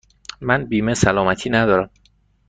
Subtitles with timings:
[0.41, 1.89] من بیمه سلامتی ندارم.